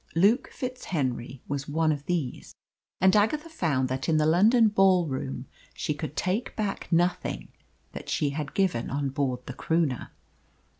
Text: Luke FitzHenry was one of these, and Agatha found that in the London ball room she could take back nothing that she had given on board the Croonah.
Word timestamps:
Luke 0.15 0.49
FitzHenry 0.51 1.41
was 1.47 1.67
one 1.69 1.91
of 1.91 2.07
these, 2.07 2.55
and 2.99 3.15
Agatha 3.15 3.49
found 3.49 3.87
that 3.89 4.09
in 4.09 4.17
the 4.17 4.25
London 4.25 4.67
ball 4.67 5.05
room 5.05 5.45
she 5.75 5.93
could 5.93 6.15
take 6.15 6.55
back 6.55 6.91
nothing 6.91 7.49
that 7.91 8.09
she 8.09 8.31
had 8.31 8.55
given 8.55 8.89
on 8.89 9.09
board 9.09 9.45
the 9.45 9.53
Croonah. 9.53 10.09